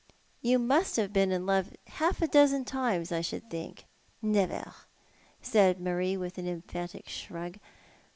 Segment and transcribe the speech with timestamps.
[0.41, 3.85] You must have been in love half a dozen times, I should think."
[4.19, 4.73] "Never,"
[5.43, 7.59] said Marie, with an emphatic shrug.